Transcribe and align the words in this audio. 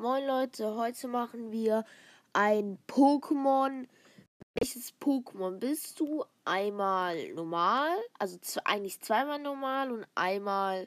Moin 0.00 0.24
Leute, 0.24 0.76
heute 0.76 1.08
machen 1.08 1.50
wir 1.50 1.84
ein 2.32 2.78
Pokémon. 2.86 3.88
Welches 4.54 4.94
Pokémon 5.00 5.58
bist 5.58 5.98
du? 5.98 6.24
Einmal 6.44 7.32
normal, 7.32 7.90
also 8.16 8.38
eigentlich 8.64 9.00
zweimal 9.00 9.40
normal 9.40 9.90
und 9.90 10.06
einmal 10.14 10.86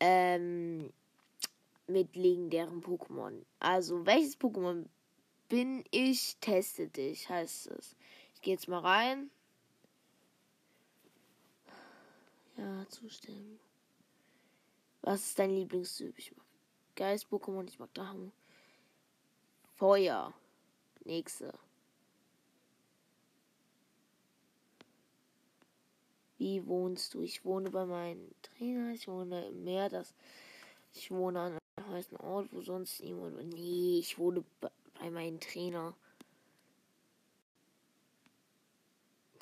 ähm, 0.00 0.90
mit 1.86 2.16
legendären 2.16 2.82
Pokémon. 2.82 3.44
Also 3.60 4.06
welches 4.06 4.40
Pokémon 4.40 4.86
bin 5.50 5.84
ich? 5.90 6.38
Teste 6.40 6.88
dich, 6.88 7.28
heißt 7.28 7.66
es. 7.72 7.94
Ich 8.32 8.40
gehe 8.40 8.54
jetzt 8.54 8.68
mal 8.68 8.80
rein. 8.80 9.30
Ja, 12.56 12.88
zustimmen. 12.88 13.60
Was 15.02 15.26
ist 15.26 15.38
dein 15.38 15.50
Lieblingstyp? 15.50 16.18
Ich 16.18 16.32
mag 16.98 17.10
Geist-Pokémon, 17.10 17.68
ich 17.68 17.78
mag 17.78 17.92
Drachen. 17.94 18.32
Feuer. 19.76 20.34
Nächste. 21.04 21.54
Wie 26.38 26.64
wohnst 26.66 27.14
du? 27.14 27.22
Ich 27.22 27.44
wohne 27.44 27.70
bei 27.70 27.84
meinem 27.86 28.30
Trainer. 28.42 28.92
Ich 28.92 29.08
wohne 29.08 29.46
im 29.48 29.64
Meer. 29.64 29.88
Das, 29.88 30.14
ich 30.92 31.10
wohne 31.10 31.40
an 31.40 31.58
einem 31.76 31.92
heißen 31.92 32.16
Ort, 32.18 32.52
wo 32.52 32.60
sonst 32.60 33.02
niemand. 33.02 33.36
Nee, 33.54 33.98
ich 33.98 34.18
wohne 34.18 34.44
bei 34.60 35.10
meinem 35.10 35.40
Trainer. 35.40 35.94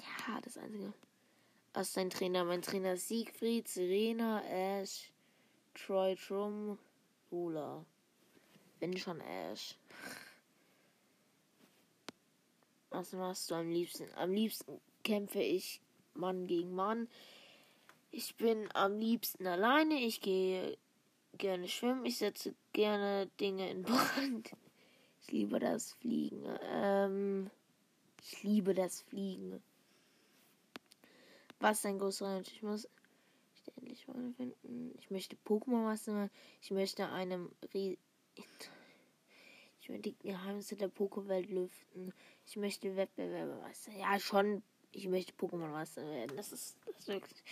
Ja, 0.00 0.40
das 0.42 0.56
einzige. 0.58 0.92
Was 1.74 1.88
ist 1.88 1.96
dein 1.96 2.10
Trainer? 2.10 2.44
Mein 2.44 2.62
Trainer 2.62 2.94
ist 2.94 3.08
Siegfried, 3.08 3.68
Serena, 3.68 4.42
Ash, 4.44 5.10
Troy 5.74 6.16
Trum, 6.16 6.78
Lola. 7.30 7.84
Wenn 8.78 8.96
schon 8.96 9.20
Ash. 9.20 9.76
Was 12.90 13.12
machst 13.12 13.50
du 13.50 13.54
am 13.54 13.70
liebsten? 13.70 14.08
Am 14.16 14.32
liebsten 14.32 14.80
kämpfe 15.02 15.40
ich 15.40 15.80
Mann 16.14 16.46
gegen 16.46 16.74
Mann. 16.74 17.08
Ich 18.10 18.36
bin 18.36 18.68
am 18.74 18.98
liebsten 18.98 19.46
alleine. 19.46 20.00
Ich 20.00 20.20
gehe 20.20 20.78
gerne 21.36 21.68
schwimmen. 21.68 22.06
Ich 22.06 22.18
setze 22.18 22.54
gerne 22.72 23.28
Dinge 23.40 23.70
in 23.70 23.82
Brand. 23.82 24.50
Ich 25.22 25.32
liebe 25.32 25.58
das 25.58 25.92
Fliegen. 25.94 26.44
Ähm, 26.70 27.50
ich 28.22 28.44
liebe 28.44 28.74
das 28.74 29.00
Fliegen. 29.00 29.60
Was 31.58 31.84
ein 31.84 31.98
größerer 31.98 32.42
Ich 32.42 32.62
muss 32.62 32.88
endlich 33.76 34.06
mal 34.08 34.32
finden. 34.36 34.94
Ich 34.98 35.10
möchte 35.10 35.36
Pokémon 35.46 35.84
Master. 35.84 36.30
Ich 36.60 36.70
möchte 36.70 37.08
einem 37.08 37.50
Rie 37.74 37.98
Ich 39.80 39.88
möchte 39.88 40.10
die 40.10 40.28
Geheimnisse 40.28 40.76
der 40.76 40.90
Pokéwelt 40.90 41.48
lüften. 41.48 42.12
Ich 42.46 42.56
möchte 42.56 42.96
Wettbewerbe 42.96 43.56
Meister. 43.60 43.92
Ja, 43.92 44.18
schon. 44.18 44.62
Ich 44.92 45.08
möchte 45.08 45.32
Pokémon 45.34 45.68
Master 45.68 46.02
werden. 46.04 46.36
Das 46.36 46.52
ist, 46.52 46.76
das 46.86 46.98
ist 47.00 47.08
wirklich. 47.08 47.42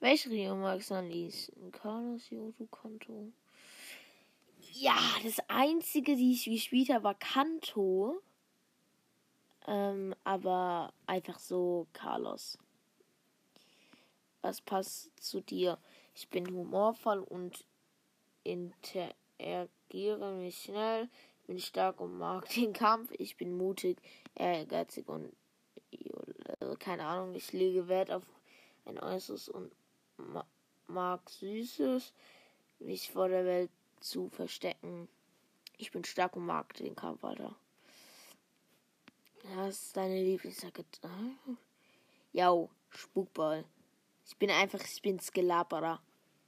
Welche 0.00 0.30
Rio 0.30 0.54
magst 0.54 0.90
du 0.90 0.94
am 0.94 1.08
liebsten? 1.08 1.72
Carlos, 1.72 2.30
Yoto, 2.30 2.66
Kanto. 2.66 3.32
Ja, 4.72 4.98
das 5.24 5.38
einzige, 5.48 6.14
die 6.14 6.32
ich 6.32 6.44
gespielt 6.44 6.90
habe, 6.90 7.04
war 7.04 7.14
Kanto. 7.14 8.20
Ähm, 9.66 10.14
aber 10.24 10.92
einfach 11.06 11.38
so 11.38 11.86
Carlos 11.92 12.58
was 14.42 14.60
passt 14.60 15.10
zu 15.22 15.40
dir. 15.40 15.78
Ich 16.14 16.28
bin 16.28 16.46
humorvoll 16.48 17.20
und 17.20 17.64
interagiere 18.44 20.32
mich 20.32 20.58
schnell, 20.62 21.08
bin 21.46 21.58
stark 21.58 22.00
und 22.00 22.18
mag 22.18 22.48
den 22.54 22.72
Kampf. 22.72 23.10
Ich 23.18 23.36
bin 23.36 23.56
mutig, 23.56 23.98
ehrgeizig 24.34 25.08
und 25.08 25.32
keine 26.78 27.04
Ahnung, 27.04 27.34
ich 27.34 27.52
lege 27.52 27.88
Wert 27.88 28.10
auf 28.10 28.24
ein 28.84 28.98
Äußeres 28.98 29.48
und 29.48 29.72
mag 30.86 31.28
Süßes, 31.28 32.12
mich 32.80 33.10
vor 33.10 33.28
der 33.28 33.44
Welt 33.44 33.70
zu 34.00 34.28
verstecken. 34.28 35.08
Ich 35.76 35.92
bin 35.92 36.04
stark 36.04 36.36
und 36.36 36.46
mag 36.46 36.74
den 36.74 36.96
Kampf, 36.96 37.24
Alter. 37.24 37.54
Was 39.54 39.82
ist 39.82 39.96
deine 39.96 40.22
Lieblingsjacke? 40.22 40.84
Ja, 42.32 42.52
Spukball. 42.90 43.64
Ich 44.28 44.36
bin 44.36 44.50
einfach, 44.50 44.80
ich 44.84 45.00
bin 45.00 45.18
Skelabra. 45.18 46.00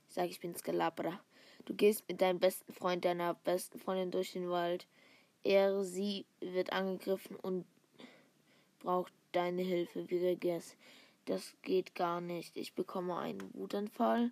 Ich 0.07 0.15
sage, 0.15 0.29
ich 0.29 0.39
bin 0.39 0.55
Skelabra. 0.55 1.19
Du 1.65 1.75
gehst 1.75 2.07
mit 2.09 2.21
deinem 2.21 2.39
besten 2.39 2.75
Freund, 2.75 3.07
deiner 3.07 3.35
besten 3.35 3.79
Freundin 3.79 4.11
durch 4.11 4.33
den 4.33 4.51
Wald. 4.51 4.87
Er, 5.43 5.83
sie 5.83 6.27
wird 6.41 6.75
angegriffen 6.75 7.37
und 7.37 7.65
braucht 8.81 9.13
deine 9.33 9.63
Hilfe. 9.63 10.11
Wie 10.11 10.19
reagierst 10.19 10.77
Das 11.25 11.55
geht 11.63 11.95
gar 11.95 12.21
nicht. 12.21 12.57
Ich 12.59 12.75
bekomme 12.75 13.17
einen 13.17 13.53
Wutanfall. 13.55 14.31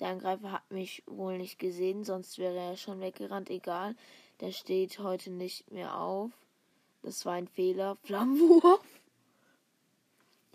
Der 0.00 0.08
Angreifer 0.08 0.50
hat 0.50 0.70
mich 0.70 1.04
wohl 1.06 1.38
nicht 1.38 1.58
gesehen, 1.58 2.02
sonst 2.04 2.38
wäre 2.38 2.58
er 2.58 2.76
schon 2.76 3.00
weggerannt. 3.00 3.48
Egal, 3.48 3.94
der 4.40 4.50
steht 4.50 4.98
heute 4.98 5.30
nicht 5.30 5.70
mehr 5.70 5.96
auf. 5.96 6.32
Das 7.02 7.24
war 7.24 7.34
ein 7.34 7.46
Fehler. 7.48 7.96
Flammenwurf. 8.02 8.80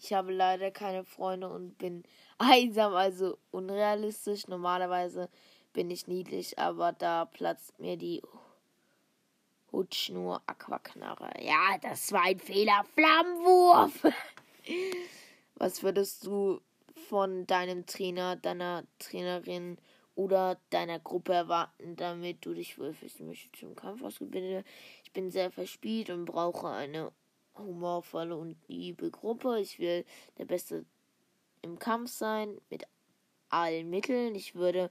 Ich 0.04 0.12
habe 0.12 0.34
leider 0.34 0.70
keine 0.70 1.06
Freunde 1.06 1.48
und 1.48 1.78
bin 1.78 2.04
einsam, 2.38 2.94
also 2.94 3.38
unrealistisch. 3.52 4.48
Normalerweise 4.48 5.30
bin 5.72 5.90
ich 5.90 6.08
niedlich, 6.08 6.60
aber 6.60 6.92
da 6.92 7.26
platzt 7.26 7.80
mir 7.80 7.96
die 7.96 8.22
Hutschnur 9.72 10.42
Aquaknarre. 10.46 11.32
Ja, 11.42 11.78
das 11.82 12.12
war 12.12 12.24
ein 12.24 12.38
Fehler. 12.38 12.84
Flammenwurf! 12.94 14.06
Was 15.56 15.84
würdest 15.84 16.26
du 16.26 16.60
von 17.08 17.48
deinem 17.48 17.86
Trainer, 17.86 18.36
deiner 18.36 18.84
Trainerin 19.00 19.78
oder 20.16 20.60
deiner 20.70 21.00
Gruppe 21.00 21.34
erwarten, 21.34 21.96
damit 21.96 22.46
du 22.46 22.54
dich 22.54 22.78
wohlfühlst? 22.78 23.22
Ich 23.22 23.26
möchte 23.26 23.52
zum 23.58 23.76
Kampf 23.76 24.04
ausgebildet. 24.04 24.66
Ich 25.06 25.14
bin 25.14 25.32
sehr 25.32 25.50
verspielt 25.50 26.10
und 26.10 26.26
brauche 26.26 26.68
eine 26.68 27.14
humorvolle 27.58 28.36
und 28.36 28.58
liebe 28.68 29.12
Gruppe. 29.12 29.60
Ich 29.60 29.80
will 29.80 30.06
der 30.38 30.46
Beste 30.46 30.86
im 31.62 31.80
Kampf 31.80 32.12
sein, 32.12 32.60
mit 32.70 32.86
allen 33.50 33.90
Mitteln. 33.90 34.36
Ich 34.36 34.56
würde 34.56 34.90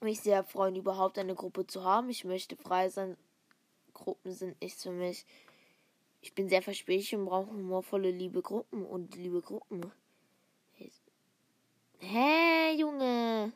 mich 0.00 0.20
sehr 0.20 0.44
freuen, 0.44 0.76
überhaupt 0.76 1.18
eine 1.18 1.34
Gruppe 1.34 1.66
zu 1.66 1.84
haben. 1.84 2.10
Ich 2.10 2.24
möchte 2.24 2.56
frei 2.56 2.88
sein. 2.88 3.16
Gruppen 3.92 4.32
sind 4.32 4.60
nichts 4.60 4.82
für 4.82 4.92
mich. 4.92 5.26
Ich 6.22 6.34
bin 6.34 6.48
sehr 6.48 6.62
verspielt 6.62 7.12
und 7.12 7.26
brauche 7.26 7.50
humorvolle, 7.50 8.10
liebe 8.10 8.42
Gruppen 8.42 8.84
und 8.84 9.14
liebe 9.14 9.40
Gruppen. 9.40 9.90
Hä, 12.02 12.74
Junge? 12.78 13.52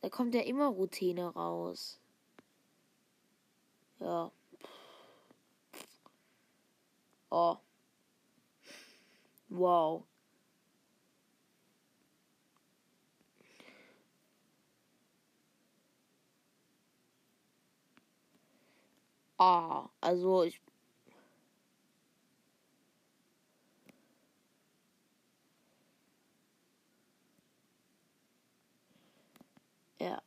Da 0.00 0.08
kommt 0.08 0.34
ja 0.34 0.42
immer 0.42 0.66
Routine 0.66 1.28
raus. 1.28 2.00
Ja. 4.00 4.32
Oh. 7.30 7.60
Wow. 9.50 10.04
Ah, 19.38 19.88
also 20.02 20.42
ich. 20.44 20.60
Ja. 30.00 30.20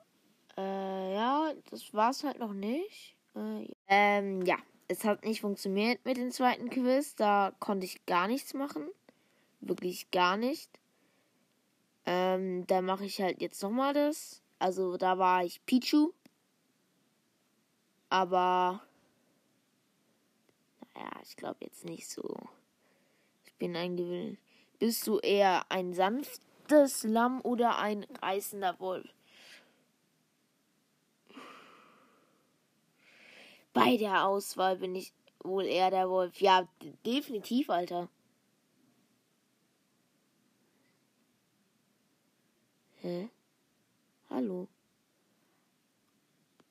Äh, 0.58 1.16
ja, 1.16 1.54
das 1.72 1.94
war's 1.94 2.24
halt 2.24 2.40
noch 2.40 2.54
nicht. 2.54 3.18
Äh, 3.36 3.68
ähm, 3.88 4.44
ja 4.44 4.57
es 4.89 5.06
hat 5.06 5.24
nicht 5.24 5.41
funktioniert 5.41 6.03
mit 6.03 6.18
dem 6.18 6.31
zweiten 6.31 6.69
Quiz. 6.69 7.15
Da 7.15 7.53
konnte 7.59 7.86
ich 7.86 8.06
gar 8.06 8.27
nichts 8.27 8.53
machen. 8.53 8.89
Wirklich 9.62 10.12
gar 10.12 10.36
nicht. 10.36 10.69
Ähm, 12.06 12.65
da 12.65 12.81
mache 12.81 13.06
ich 13.06 13.21
halt 13.21 13.39
jetzt 13.39 13.62
nochmal 13.62 13.94
das. 13.94 14.41
Also 14.57 14.97
da 14.97 15.18
war 15.19 15.45
ich 15.45 15.63
Pichu. 15.65 16.12
Aber 18.09 18.81
naja, 20.95 21.12
ich 21.24 21.38
glaube 21.38 21.59
jetzt 21.62 21.85
nicht 21.85 22.09
so. 22.09 22.35
Ich 23.45 23.53
bin 23.53 23.75
ein 23.75 23.95
Gewinn. 23.95 24.39
Bist 24.80 25.06
du 25.06 25.19
eher 25.19 25.71
ein 25.71 25.94
sanftes 25.94 27.03
Lamm 27.03 27.42
oder 27.42 27.77
ein 27.77 28.07
reißender 28.24 28.80
Wolf? 28.80 29.19
Bei 33.80 33.96
der 33.96 34.26
Auswahl 34.26 34.76
bin 34.78 34.94
ich 34.94 35.14
wohl 35.42 35.66
eher 35.66 35.90
der 35.90 36.10
Wolf. 36.10 36.42
Ja, 36.42 36.68
definitiv, 37.06 37.70
Alter. 37.70 38.10
Hä? 43.02 43.30
Hallo? 44.30 44.68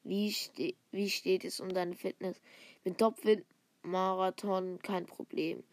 Wie, 0.04 0.30
ste 0.30 0.74
wie 0.90 1.08
steht 1.08 1.44
es 1.44 1.60
um 1.60 1.70
deine 1.70 1.94
Fitness? 1.94 2.40
Mit 2.84 2.98
Topfit, 2.98 3.46
Marathon, 3.82 4.78
kein 4.82 5.06
Problem. 5.06 5.64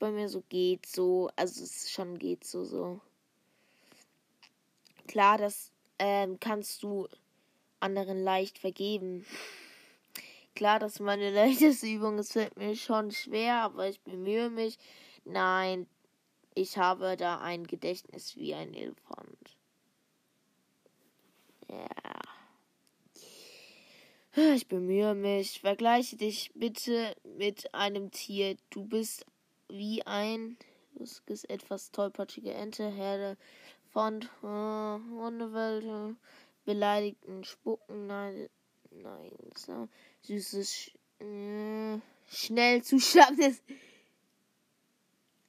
Bei 0.00 0.10
mir 0.10 0.28
so 0.28 0.42
geht 0.48 0.86
so, 0.86 1.30
also 1.36 1.62
es 1.62 1.90
schon 1.92 2.18
geht 2.18 2.42
so 2.42 2.64
so. 2.64 3.00
Klar, 5.06 5.38
das 5.38 5.70
ähm, 6.00 6.40
kannst 6.40 6.82
du 6.82 7.06
anderen 7.78 8.24
leicht 8.24 8.58
vergeben. 8.58 9.24
Klar, 10.54 10.78
das 10.78 10.94
ist 10.94 11.00
meine 11.00 11.30
leichteste 11.34 11.86
Übung. 11.86 12.18
Es 12.18 12.32
fällt 12.32 12.56
mir 12.56 12.74
schon 12.76 13.10
schwer, 13.10 13.56
aber 13.62 13.88
ich 13.88 14.00
bemühe 14.00 14.50
mich. 14.50 14.78
Nein, 15.24 15.86
ich 16.54 16.78
habe 16.78 17.16
da 17.16 17.40
ein 17.40 17.66
Gedächtnis 17.66 18.36
wie 18.36 18.54
ein 18.54 18.74
Elefant. 18.74 19.56
Ja. 21.68 22.20
Ich 24.54 24.66
bemühe 24.68 25.14
mich. 25.14 25.60
Vergleiche 25.60 26.16
dich 26.16 26.50
bitte 26.54 27.14
mit 27.38 27.72
einem 27.74 28.10
Tier. 28.10 28.56
Du 28.70 28.84
bist 28.84 29.26
wie 29.68 30.04
ein 30.06 30.56
ist 30.96 31.50
etwas 31.50 31.90
tollpatschige 31.90 32.54
Ente, 32.54 32.88
Herde 32.88 33.36
von 33.90 34.22
äh, 34.22 34.98
Hundewelt, 35.20 36.16
beleidigten 36.64 37.44
Spucken, 37.44 38.06
nein, 38.06 38.48
nein, 39.02 39.30
so, 39.56 39.88
süßes, 40.22 40.90
äh, 41.20 41.98
schnell 42.28 42.82
zuschnappendes, 42.82 43.62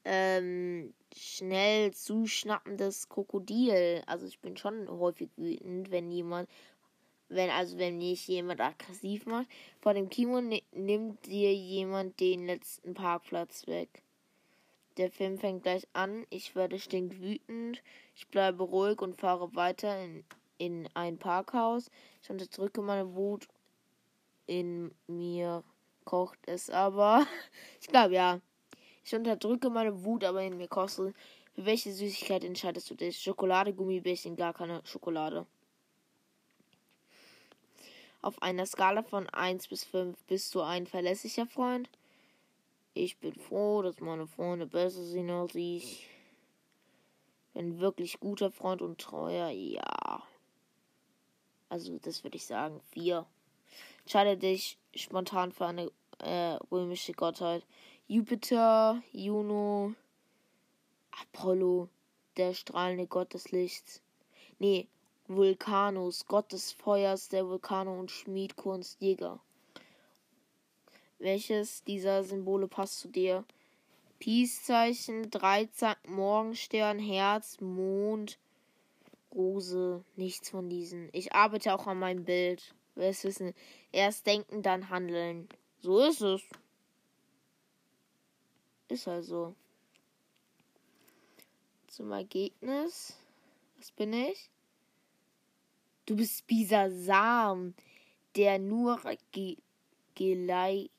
ähm, 0.03 0.93
schnell 1.15 1.93
zuschnappendes 1.93 3.09
Krokodil. 3.09 4.03
Also 4.05 4.27
ich 4.27 4.39
bin 4.39 4.57
schon 4.57 4.89
häufig 4.89 5.29
wütend, 5.37 5.91
wenn 5.91 6.11
jemand 6.11 6.49
wenn 7.27 7.49
also 7.49 7.77
wenn 7.77 7.97
mich 7.97 8.27
jemand 8.27 8.61
aggressiv 8.61 9.25
macht. 9.25 9.47
Vor 9.81 9.93
dem 9.93 10.09
Kino 10.09 10.41
nimmt 10.41 11.25
dir 11.25 11.53
jemand 11.53 12.19
den 12.19 12.45
letzten 12.45 12.93
Parkplatz 12.93 13.67
weg. 13.67 14.03
Der 14.97 15.11
Film 15.11 15.37
fängt 15.37 15.63
gleich 15.63 15.87
an. 15.93 16.25
Ich 16.29 16.55
werde 16.55 16.79
stinkwütend. 16.79 17.81
Ich 18.15 18.27
bleibe 18.27 18.63
ruhig 18.63 19.01
und 19.01 19.19
fahre 19.19 19.53
weiter 19.55 20.01
in, 20.01 20.23
in 20.57 20.89
ein 20.93 21.17
Parkhaus. 21.17 21.89
Ich 22.21 22.29
unterdrücke 22.29 22.81
meine 22.81 23.13
Wut. 23.15 23.47
In 24.47 24.93
mir 25.07 25.63
kocht 26.03 26.39
es 26.47 26.69
aber. 26.69 27.25
Ich 27.81 27.87
glaube 27.87 28.15
ja. 28.15 28.39
Ich 29.03 29.13
unterdrücke 29.13 29.69
meine 29.69 30.03
Wut, 30.03 30.23
aber 30.23 30.41
in 30.41 30.57
mir 30.57 30.67
kostet. 30.67 31.15
Für 31.53 31.65
welche 31.65 31.93
Süßigkeit 31.93 32.43
entscheidest 32.43 32.89
du 32.89 32.95
dich? 32.95 33.17
Schokolade, 33.17 33.73
Gummibärchen, 33.73 34.35
gar 34.35 34.53
keine 34.53 34.81
Schokolade. 34.85 35.45
Auf 38.21 38.41
einer 38.41 38.65
Skala 38.65 39.03
von 39.03 39.29
1 39.29 39.67
bis 39.67 39.83
5 39.83 40.17
bist 40.25 40.55
du 40.55 40.61
ein 40.61 40.87
verlässlicher 40.87 41.45
Freund? 41.45 41.89
Ich 42.95 43.19
bin 43.19 43.35
froh, 43.35 43.83
dass 43.83 43.99
meine 43.99 44.25
Freunde 44.25 44.65
besser 44.65 45.03
sind 45.03 45.29
als 45.29 45.53
ich. 45.53 46.09
Bin 47.53 47.79
wirklich 47.79 48.19
guter 48.19 48.51
Freund 48.51 48.81
und 48.81 48.99
treuer, 48.99 49.49
ja. 49.49 50.23
Also, 51.69 51.97
das 51.99 52.23
würde 52.23 52.37
ich 52.37 52.45
sagen. 52.45 52.79
4. 52.91 53.25
Entscheide 54.01 54.37
dich 54.37 54.77
spontan 54.93 55.51
für 55.51 55.65
eine 55.65 55.91
äh, 56.19 56.57
römische 56.71 57.13
Gottheit. 57.13 57.65
Jupiter, 58.07 59.01
Juno, 59.11 59.93
Apollo, 61.21 61.89
der 62.37 62.53
strahlende 62.53 63.07
Gott 63.07 63.33
des 63.33 63.51
Lichts. 63.51 64.01
Nee, 64.59 64.87
Vulkanus, 65.27 66.27
Gott 66.27 66.51
des 66.51 66.71
Feuers, 66.71 67.29
der 67.29 67.47
Vulkane 67.47 67.89
und 67.89 68.11
Schmiedkunst, 68.11 69.01
Jäger. 69.01 69.39
Welches 71.17 71.83
dieser 71.83 72.23
Symbole 72.23 72.67
passt 72.67 72.99
zu 72.99 73.07
dir? 73.07 73.43
Peace-Zeichen, 74.19 75.31
Dreizack, 75.31 75.97
Morgenstern, 76.07 76.99
Herz, 76.99 77.59
Mond, 77.59 78.37
Rose. 79.35 80.03
Nichts 80.15 80.49
von 80.49 80.69
diesen. 80.69 81.09
Ich 81.11 81.33
arbeite 81.33 81.73
auch 81.73 81.87
an 81.87 81.99
meinem 81.99 82.23
Bild. 82.23 82.73
Wer 82.95 83.09
es 83.09 83.23
wissen? 83.23 83.53
Erst 83.91 84.25
denken, 84.25 84.61
dann 84.63 84.89
handeln. 84.89 85.49
So 85.79 85.99
ist 85.99 86.21
es. 86.21 86.41
Ist 88.87 89.07
halt 89.07 89.25
so. 89.25 89.55
Zum 91.87 92.11
Ergebnis. 92.11 93.17
Was 93.77 93.91
bin 93.91 94.13
ich? 94.13 94.49
Du 96.05 96.15
bist 96.15 96.47
Bisasam, 96.47 97.73
der 98.35 98.59
nur 98.59 99.01
ge 99.31 99.57
gelei 100.13 100.89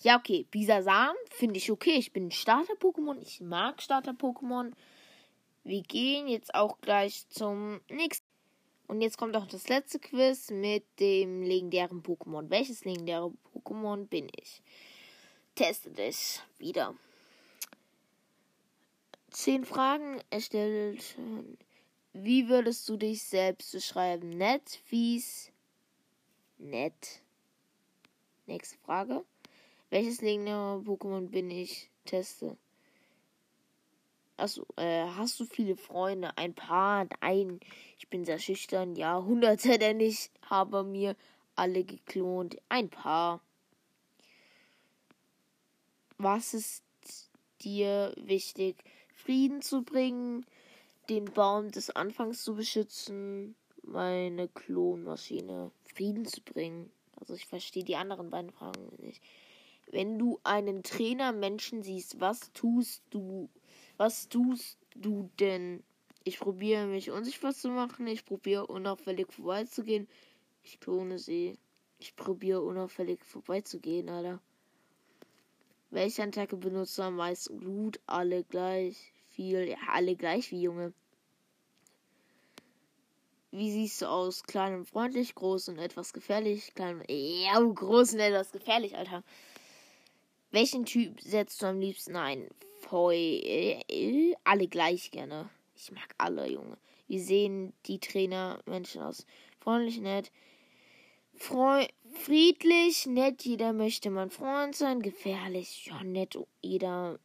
ja, 0.00 0.16
okay. 0.16 0.46
Bisasam 0.50 1.14
finde 1.30 1.58
ich 1.58 1.70
okay. 1.70 1.96
Ich 1.96 2.12
bin 2.12 2.30
Starter-Pokémon. 2.30 3.20
Ich 3.20 3.40
mag 3.40 3.80
Starter-Pokémon. 3.80 4.72
Wir 5.64 5.82
gehen 5.82 6.28
jetzt 6.28 6.54
auch 6.54 6.80
gleich 6.80 7.28
zum 7.28 7.80
nächsten. 7.90 8.26
Und 8.86 9.02
jetzt 9.02 9.18
kommt 9.18 9.36
auch 9.36 9.46
das 9.46 9.68
letzte 9.68 9.98
Quiz 9.98 10.50
mit 10.50 10.84
dem 10.98 11.42
legendären 11.42 12.02
Pokémon. 12.02 12.48
Welches 12.48 12.84
legendäre 12.84 13.32
Pokémon 13.52 14.06
bin 14.06 14.28
ich? 14.34 14.62
Teste 15.54 15.90
dich 15.90 16.40
wieder. 16.58 16.94
Zehn 19.30 19.66
Fragen 19.66 20.22
erstellt 20.30 21.16
wie 22.20 22.48
würdest 22.48 22.88
du 22.88 22.96
dich 22.96 23.22
selbst 23.22 23.72
beschreiben? 23.72 24.30
Nett, 24.30 24.80
fies, 24.86 25.52
nett. 26.58 27.22
Nächste 28.46 28.76
Frage. 28.78 29.24
Welches 29.90 30.20
legendäre 30.20 30.82
Pokémon 30.84 31.28
bin 31.28 31.50
ich? 31.50 31.90
Teste. 32.04 32.56
Achso, 34.38 34.66
äh, 34.76 35.06
hast 35.16 35.38
du 35.40 35.44
viele 35.44 35.76
Freunde? 35.76 36.36
Ein 36.36 36.54
paar? 36.54 37.06
Nein. 37.20 37.60
Ich 37.98 38.08
bin 38.08 38.24
sehr 38.24 38.38
schüchtern. 38.38 38.96
Ja, 38.96 39.22
hunderte, 39.22 39.78
denn 39.78 40.00
ich 40.00 40.30
habe 40.48 40.84
mir 40.84 41.16
alle 41.54 41.84
geklont. 41.84 42.56
Ein 42.68 42.88
paar. 42.88 43.40
Was 46.16 46.54
ist 46.54 46.82
dir 47.60 48.14
wichtig? 48.16 48.82
Frieden 49.14 49.60
zu 49.60 49.82
bringen? 49.82 50.46
den 51.08 51.24
Baum 51.26 51.70
des 51.70 51.90
Anfangs 51.90 52.42
zu 52.42 52.54
beschützen, 52.54 53.56
meine 53.82 54.48
Klonmaschine 54.48 55.70
Frieden 55.94 56.26
zu 56.26 56.42
bringen. 56.42 56.90
Also 57.16 57.34
ich 57.34 57.46
verstehe 57.46 57.84
die 57.84 57.96
anderen 57.96 58.30
beiden 58.30 58.50
Fragen 58.50 58.90
nicht. 58.98 59.22
Wenn 59.90 60.18
du 60.18 60.38
einen 60.44 60.82
Trainer 60.82 61.32
Menschen 61.32 61.82
siehst, 61.82 62.20
was 62.20 62.52
tust 62.52 63.02
du? 63.10 63.48
Was 63.98 64.28
tust 64.28 64.78
du 64.94 65.28
denn? 65.40 65.82
Ich 66.22 66.38
probiere 66.38 66.86
mich 66.86 67.10
unsichtbar 67.10 67.52
zu 67.52 67.68
machen. 67.68 68.06
Ich 68.06 68.24
probiere 68.24 68.66
unauffällig 68.68 69.32
vorbeizugehen. 69.32 70.06
Ich 70.62 70.78
klone 70.78 71.18
sie. 71.18 71.58
Ich 71.98 72.14
probiere 72.14 72.62
unauffällig 72.62 73.24
vorbeizugehen, 73.24 74.08
Alter. 74.08 74.40
Welche 75.90 76.22
Attacke 76.22 76.56
benutzt 76.56 76.96
du 76.96 77.02
am 77.02 77.16
meisten? 77.16 77.58
Blut, 77.58 77.98
alle 78.06 78.44
gleich 78.44 79.12
viel. 79.30 79.68
Ja, 79.68 79.78
alle 79.90 80.14
gleich 80.14 80.52
wie 80.52 80.62
Junge. 80.62 80.92
Wie 83.50 83.72
siehst 83.72 84.02
du 84.02 84.06
aus? 84.06 84.44
Klein 84.44 84.74
und 84.76 84.84
freundlich, 84.84 85.34
groß 85.34 85.70
und 85.70 85.78
etwas 85.78 86.12
gefährlich. 86.12 86.72
Klein 86.74 87.00
und 87.00 87.10
ja, 87.10 87.58
groß 87.58 88.12
und 88.12 88.20
etwas 88.20 88.52
gefährlich, 88.52 88.96
Alter. 88.96 89.24
Welchen 90.52 90.84
Typ 90.84 91.20
setzt 91.20 91.60
du 91.62 91.66
am 91.66 91.80
liebsten 91.80 92.14
ein? 92.14 92.48
Voll. 92.80 93.14
Äh, 93.14 94.34
alle 94.44 94.68
gleich 94.68 95.10
gerne. 95.10 95.50
Ich 95.76 95.92
mag 95.92 96.14
alle, 96.18 96.50
Junge. 96.50 96.76
Wie 97.06 97.18
sehen 97.18 97.72
die 97.86 97.98
Trainer 97.98 98.60
Menschen 98.66 99.02
aus? 99.02 99.26
Freundlich, 99.60 100.00
nett. 100.00 100.30
Freu 101.34 101.86
friedlich, 102.12 103.06
nett. 103.06 103.44
Jeder 103.44 103.72
möchte 103.72 104.10
mein 104.10 104.30
Freund 104.30 104.74
sein. 104.74 105.00
Gefährlich, 105.00 105.86
ja, 105.86 106.02
nett. 106.02 106.38
Jeder 106.62 107.18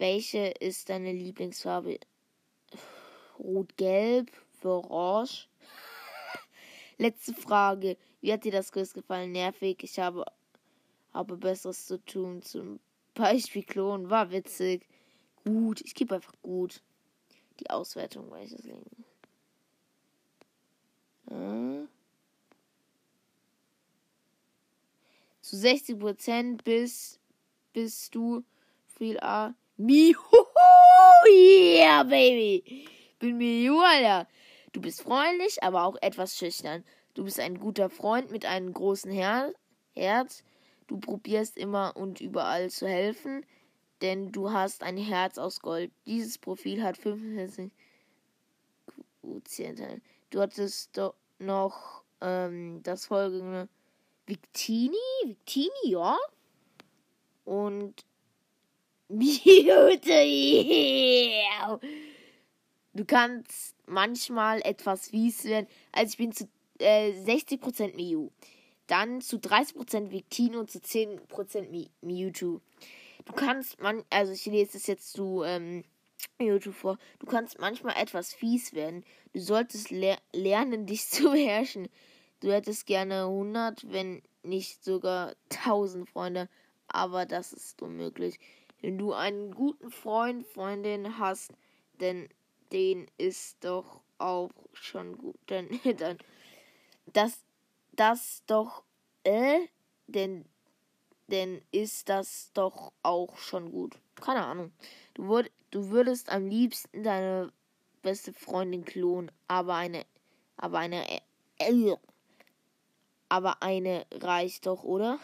welche 0.00 0.46
ist 0.60 0.88
deine 0.88 1.12
Lieblingsfarbe? 1.12 1.98
Rot-Gelb 3.38 4.30
Orange. 4.64 5.46
Letzte 6.98 7.34
Frage. 7.34 7.98
Wie 8.22 8.32
hat 8.32 8.44
dir 8.44 8.52
das 8.52 8.72
Quiz 8.72 8.94
gefallen? 8.94 9.32
Nervig. 9.32 9.82
Ich 9.82 9.98
habe, 9.98 10.24
habe 11.12 11.36
Besseres 11.36 11.86
zu 11.86 12.02
tun. 12.02 12.40
Zum 12.40 12.80
Beispiel 13.14 13.64
Klon. 13.64 14.10
War 14.10 14.30
witzig. 14.30 14.86
Gut. 15.44 15.80
Ich 15.82 15.94
gebe 15.94 16.14
einfach 16.14 16.34
gut. 16.42 16.82
Die 17.60 17.70
Auswertung, 17.70 18.30
welches 18.30 18.62
Leben. 18.64 19.04
Äh. 21.30 21.86
Zu 25.42 25.56
60% 25.56 26.62
bist, 26.62 27.18
bist 27.72 28.14
du 28.14 28.44
viel 28.86 29.18
A. 29.20 29.54
Miho, 29.76 30.46
yeah, 31.28 32.02
baby. 32.02 32.86
Bin 33.18 33.38
Mew, 33.38 33.80
Alter. 33.80 34.28
Du 34.72 34.80
bist 34.80 35.02
freundlich, 35.02 35.62
aber 35.62 35.84
auch 35.84 35.96
etwas 36.02 36.36
schüchtern. 36.36 36.84
Du 37.14 37.24
bist 37.24 37.40
ein 37.40 37.58
guter 37.58 37.90
Freund 37.90 38.30
mit 38.30 38.44
einem 38.44 38.72
großen 38.72 39.10
Her 39.10 39.52
Herz. 39.94 40.44
Du 40.90 40.98
probierst 40.98 41.56
immer 41.56 41.96
und 41.96 42.20
überall 42.20 42.68
zu 42.68 42.88
helfen, 42.88 43.46
denn 44.02 44.32
du 44.32 44.50
hast 44.50 44.82
ein 44.82 44.96
Herz 44.96 45.38
aus 45.38 45.60
Gold. 45.60 45.92
Dieses 46.04 46.36
Profil 46.36 46.82
hat 46.82 46.96
45 46.96 47.70
Quotienten. 49.20 50.02
Du 50.30 50.40
hattest 50.40 50.98
doch 50.98 51.14
noch 51.38 52.02
ähm, 52.20 52.80
das 52.82 53.06
folgende 53.06 53.68
Victini? 54.26 54.96
Victini, 55.22 55.70
ja. 55.84 56.18
Und 57.44 58.04
Mewtwo. 59.08 60.10
Du 62.94 63.04
kannst 63.04 63.76
manchmal 63.86 64.60
etwas 64.62 65.10
fies 65.10 65.44
werden. 65.44 65.68
Also 65.92 66.10
ich 66.10 66.18
bin 66.18 66.32
zu 66.32 66.48
äh, 66.80 67.12
60% 67.12 67.94
Mew. 67.94 68.30
Dann 68.90 69.20
zu 69.20 69.36
30% 69.36 70.10
Victino 70.10 70.58
und 70.58 70.70
zu 70.70 70.80
10% 70.80 71.90
Mewtwo. 72.00 72.60
Du 73.24 73.32
kannst 73.32 73.80
man, 73.80 74.02
also 74.10 74.32
ich 74.32 74.46
lese 74.46 74.78
es 74.78 74.88
jetzt 74.88 75.12
zu 75.12 75.44
ähm, 75.44 75.84
Mewtwo 76.40 76.72
vor. 76.72 76.98
Du 77.20 77.26
kannst 77.26 77.60
manchmal 77.60 77.94
etwas 77.96 78.34
fies 78.34 78.74
werden. 78.74 79.04
Du 79.32 79.38
solltest 79.38 79.92
le 79.92 80.16
lernen, 80.32 80.86
dich 80.86 81.08
zu 81.08 81.30
beherrschen. 81.30 81.88
Du 82.40 82.50
hättest 82.50 82.84
gerne 82.86 83.26
100, 83.26 83.92
wenn 83.92 84.22
nicht 84.42 84.82
sogar 84.82 85.36
1000 85.50 86.10
Freunde. 86.10 86.48
Aber 86.88 87.26
das 87.26 87.52
ist 87.52 87.80
unmöglich. 87.82 88.40
Wenn 88.80 88.98
du 88.98 89.12
einen 89.12 89.54
guten 89.54 89.92
Freund, 89.92 90.44
Freundin 90.44 91.16
hast, 91.16 91.52
denn 92.00 92.28
den 92.72 93.06
ist 93.18 93.62
doch 93.62 94.00
auch 94.18 94.50
schon 94.72 95.16
gut. 95.16 95.36
Denn, 95.48 95.68
dann, 95.98 96.18
das, 97.12 97.38
das 97.92 98.42
doch, 98.46 98.82
äh, 99.24 99.60
denn, 100.06 100.44
denn 101.28 101.62
ist 101.72 102.08
das 102.08 102.50
doch 102.54 102.92
auch 103.02 103.36
schon 103.36 103.70
gut. 103.70 103.98
Keine 104.16 104.44
Ahnung. 104.44 104.72
Du, 105.14 105.28
würd, 105.28 105.50
du 105.70 105.90
würdest 105.90 106.30
am 106.30 106.46
liebsten 106.46 107.02
deine 107.02 107.52
beste 108.02 108.32
Freundin 108.32 108.84
klonen, 108.84 109.30
aber 109.48 109.74
eine, 109.74 110.04
aber 110.56 110.78
eine, 110.78 111.04
äh, 111.58 111.96
aber 113.28 113.62
eine 113.62 114.06
reicht 114.12 114.66
doch, 114.66 114.82
oder? 114.82 115.18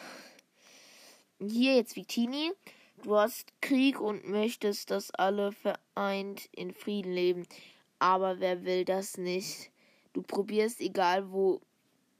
Hier 1.38 1.76
jetzt 1.76 1.96
Victini. 1.96 2.52
Du 3.02 3.16
hast 3.16 3.52
Krieg 3.60 4.00
und 4.00 4.26
möchtest, 4.28 4.90
dass 4.90 5.10
alle 5.10 5.52
vereint 5.52 6.48
in 6.52 6.72
Frieden 6.72 7.12
leben. 7.12 7.46
Aber 7.98 8.40
wer 8.40 8.64
will 8.64 8.84
das 8.84 9.18
nicht? 9.18 9.70
Du 10.12 10.22
probierst, 10.22 10.80
egal 10.80 11.30
wo 11.30 11.60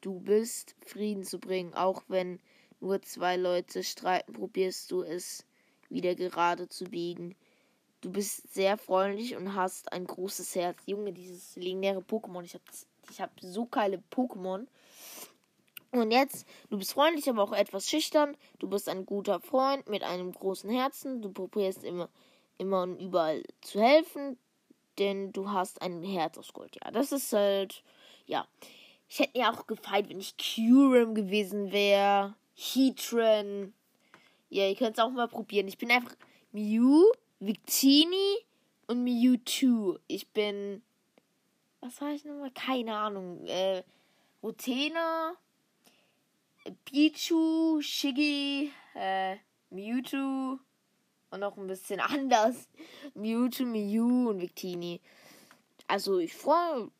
du 0.00 0.21
bist, 0.21 0.75
Frieden 0.85 1.25
zu 1.25 1.38
bringen. 1.38 1.75
Auch 1.75 2.03
wenn 2.09 2.41
nur 2.81 3.03
zwei 3.03 3.37
Leute 3.37 3.83
streiten, 3.83 4.33
probierst 4.33 4.91
du 4.91 5.03
es 5.03 5.45
wieder 5.88 6.15
gerade 6.15 6.69
zu 6.69 6.85
biegen. 6.85 7.35
Du 8.00 8.11
bist 8.11 8.53
sehr 8.53 8.76
freundlich 8.76 9.37
und 9.37 9.55
hast 9.55 9.93
ein 9.93 10.07
großes 10.07 10.55
Herz. 10.55 10.79
Junge, 10.87 11.12
dieses 11.12 11.57
legendäre 11.57 12.00
Pokémon. 12.00 12.43
Ich 12.45 12.55
habe 12.55 12.65
ich 13.11 13.21
hab 13.21 13.31
so 13.41 13.67
geile 13.67 14.03
Pokémon. 14.12 14.67
Und 15.93 16.11
jetzt, 16.11 16.47
du 16.69 16.79
bist 16.79 16.93
freundlich, 16.93 17.29
aber 17.29 17.43
auch 17.43 17.53
etwas 17.53 17.88
schüchtern. 17.88 18.37
Du 18.59 18.69
bist 18.69 18.88
ein 18.88 19.07
guter 19.07 19.41
Freund 19.41 19.88
mit 19.88 20.03
einem 20.03 20.33
großen 20.33 20.69
Herzen. 20.69 21.23
Du 21.23 21.31
probierst 21.31 21.85
immer, 21.85 22.09
immer 22.59 22.83
und 22.83 23.00
überall 23.00 23.43
zu 23.62 23.81
helfen, 23.81 24.38
denn 24.99 25.33
du 25.33 25.50
hast 25.50 25.81
ein 25.83 26.03
Herz 26.03 26.37
aus 26.37 26.53
Gold. 26.53 26.76
Ja, 26.85 26.91
das 26.91 27.12
ist 27.12 27.33
halt, 27.33 27.83
ja. 28.26 28.47
Ich 29.09 29.21
hätte 29.21 29.39
mir 29.39 29.51
auch 29.51 29.67
gefeiert, 29.67 30.09
wenn 30.09 30.21
ich 30.21 30.35
Curum 30.37 31.15
gewesen 31.15 31.71
wäre. 31.73 32.35
Heatran. 32.55 33.73
Ja, 34.49 34.69
ihr 34.69 34.77
könnt 34.77 34.99
es 34.99 35.05
auch 35.05 35.11
mal 35.11 35.29
probieren. 35.29 35.69
Ich 35.69 35.79
bin 35.79 35.91
einfach 35.91 36.17
Mew, 36.53 37.05
Victini 37.41 38.39
und 38.87 39.05
Mewtwo. 39.05 39.99
Ich 40.07 40.29
bin. 40.29 40.83
Was 41.81 42.01
war 42.01 42.11
ich 42.11 42.25
nochmal? 42.25 42.51
Keine 42.53 42.97
Ahnung. 42.97 43.45
Äh, 43.47 43.83
Rotena. 44.43 45.37
Pichu, 46.85 47.81
Shiggy, 47.81 48.73
äh, 48.95 49.37
Mewtwo 49.71 50.59
und 51.31 51.41
noch 51.41 51.57
ein 51.57 51.67
bisschen 51.67 52.01
anders. 52.01 52.69
Mewtwo, 53.15 53.65
Mew 53.65 54.31
und 54.31 54.41
Victini. 54.41 55.01
Also 55.89 56.19
ich 56.19 56.35
freue, 56.35 56.91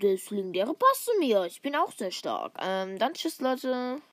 das 0.00 0.30
legendäre 0.30 0.74
passt 0.74 1.04
zu 1.06 1.12
mir. 1.18 1.44
Ich 1.44 1.62
bin 1.62 1.76
auch 1.76 1.92
sehr 1.92 2.10
stark. 2.10 2.52
Ähm, 2.60 2.98
dann 2.98 3.14
tschüss, 3.14 3.40
Leute. 3.40 4.00